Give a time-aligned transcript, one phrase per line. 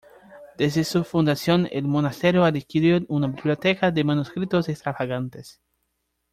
[0.57, 5.61] Desde su fundación, el monasterio adquirió una biblioteca de manuscritos extravagantes.